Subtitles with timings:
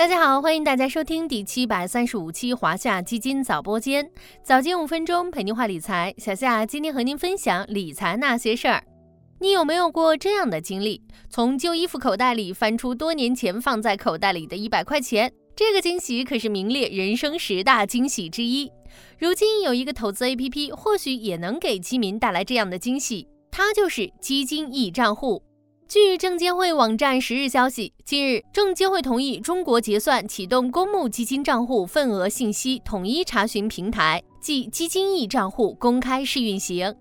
[0.00, 4.10] 大家好，欢迎大家收听第七百三十五期华夏基金早播间，
[4.42, 6.14] 早间五分钟陪您话理财。
[6.16, 8.82] 小夏今天和您分享理财那些事儿。
[9.40, 11.02] 你有没有过这样的经历？
[11.28, 18.72] 从旧衣服口袋里翻出多年前放在口袋里的一百块钱，这个惊喜可是名列人生十大惊喜之一。
[19.18, 25.42] 如今有一个投资 APP，或许也能给基民带来这样的惊喜，它就是基金易账户。
[25.90, 36.94] 据证监会网站十日消息，近日证监会同意中国结算启动公募基金账户份额信息统一查询平台，即基金 E 账户公开试运行。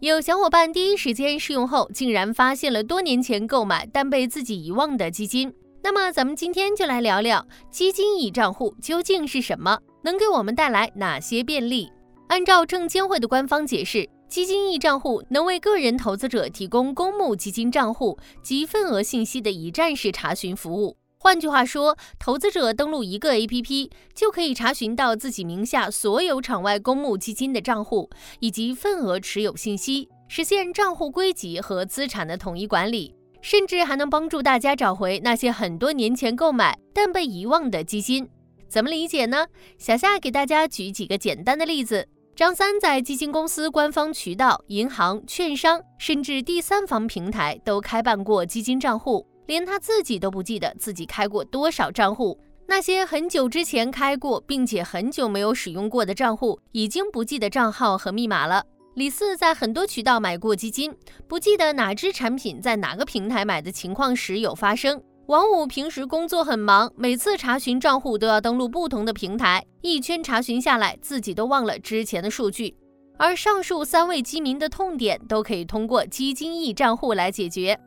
[0.00, 5.50] 有小伙伴第一时间试用后，竟然发现了多年前购买但被自己遗忘的基金。
[5.82, 11.90] 那么，咱们今天就来聊聊基金 E 账户究竟是什么，能给我们带来哪些便利？
[12.28, 14.06] 按照证监会的官方解释。
[14.34, 20.96] 基金 E 账户能为个人投资者提供公募基金账户及份额信息的一站式查询服务。
[21.18, 28.10] 换句话说，投资者登录一个 APP 就可以查询到自己名下所有场外公募基金的账户
[28.40, 38.28] 以及份额持有信息，实现账户归集和资产的统一管理，甚至还能帮助大家找回那些很多年前购买但被遗忘的基金。
[38.68, 39.46] 怎么理解呢？
[39.78, 42.08] 小夏给大家举几个简单的例子。
[42.36, 52.36] 张三在基金公司官方渠道、银行、券商，甚至第三方平台都开办过基金账户，连他自己都不记得自己开过多少账户。
[52.66, 58.64] 那些很久之前开过并且很久没有使用过的账户，已经不记得账号和密码了。
[58.94, 60.92] 李四在很多渠道买过基金，
[61.28, 65.00] 不记得哪只产品在哪个平台买的情况时有发生。
[65.26, 72.76] 王五平时工作很忙，每次查询账户都要登录不同的平台，一圈查询下来，自己都忘了之前的数据。
[73.16, 77.78] 而上述三位基民的痛点都可以通过基金易账户来解决。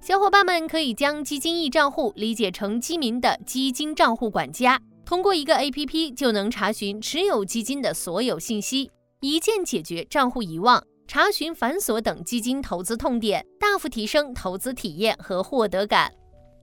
[0.00, 16.10] 小伙伴们可以将基金易账户理解成基民的基金账户管家，通过一个 APP 就能查询持有基金的所有信息，一键解决账户遗忘、查询繁琐等基金投资痛点，大幅提升投资体验和获得感。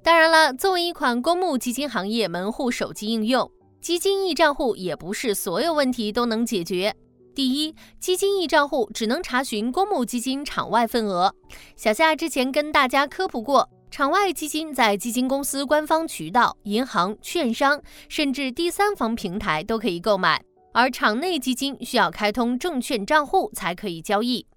[0.08, 3.52] 当然了，作为一款公募基金行业门户手机应用，
[3.82, 6.96] 基金 E 账户也不是所有问题都能解决。
[7.36, 11.36] 第一，基金 E 账户只能查询公募基金场外份额。
[11.76, 20.42] 小夏之前跟大家科普过，场外基金在基金公司官方渠道、银行、券商，甚至第三方平台都可以购买，
[20.72, 24.48] 而场内基金需要开通证券账户才可以交易。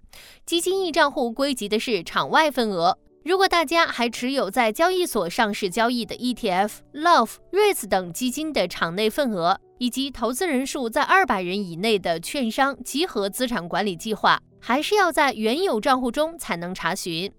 [0.45, 2.97] 基金 E 账户归集的是场外份额。
[3.23, 17.31] 如果大家还持有在交易所上市交易的 ETF、LOF、REITs 等基金的场内份额，以及投资人数在二百人以内的券商集合资产管理计划，还是要在原有账户中才能查询。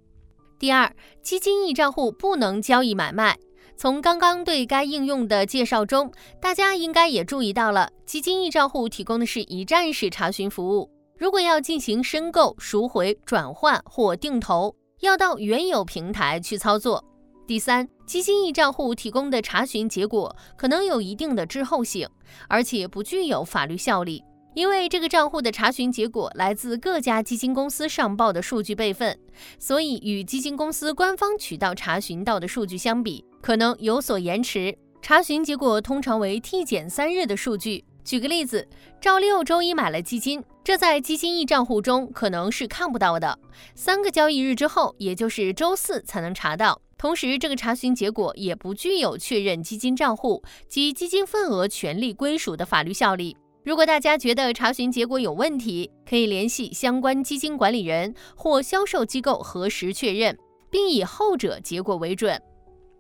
[0.56, 3.36] 第二，基金 E 账户不能交易买卖。
[3.76, 10.88] 从刚刚对该应用的介绍中，大家应该也注意到了，基金 E 账户提供的是一站式查询服务。
[11.18, 17.04] 如果要进行申购、赎回、转换或定投，要到原有平台去操作。
[17.44, 22.08] 第三，基金 E 账户提供的查询结果可能有一定的滞后性，
[22.48, 24.22] 而且不具有法律效力，
[24.54, 29.18] 因为这个账户的查询结果来自各家基金公司上报的数据备份，
[29.58, 34.72] 所以与基金公司官方渠道查询到的数据相比，可能有所延迟。
[35.02, 37.84] 查询结果通常为 T 减三日的数据。
[38.04, 38.66] 举个例子，
[39.00, 43.38] 赵六周一买了基金，这在基金 E 账户中可能是看不到的。
[43.74, 46.80] 三个交易日之后，也就是周四才能查到。
[46.98, 53.36] 同时，这个查询结果也不具有确认基金账户及基金份额权利归属的法律效力。
[53.64, 60.36] 如果大家觉得查询结果有问题，可以联系相关基金管理人或销售机构核实确认，
[60.68, 62.40] 并以后者结果为准。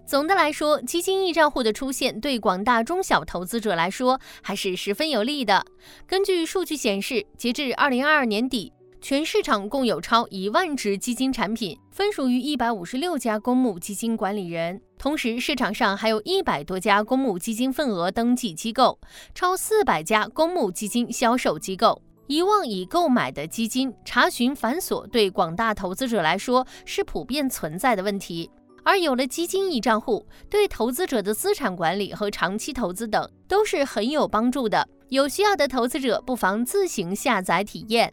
[0.04, 5.64] 总的来说，基金易账户的出现对广大中小投资者来说还是十分有利的。
[6.06, 18.98] 根据数据显示，截至二零二二年底，全市场共有超一万只基金产品分属于一百五十六家公募基金管理人，同时市场上还有一百多家公募基金份额登记机构，
[19.34, 22.02] 超四百家公募基金销售机构。
[22.28, 28.48] 遗忘已购买的基金查询繁琐，对广大投资者来说是普遍存在的问题。
[28.84, 34.88] 而有了基金一账户，对投资者的资产管理和长期投资等都是很有帮助的。
[35.08, 38.12] 有需要的投资者不妨自行下载体验。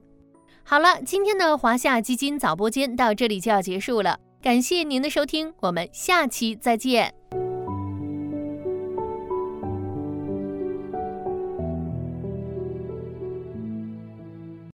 [0.63, 7.48] 好了，今天的华夏基金早播间到这里就要结束了，感谢您的收听，我们下期再见。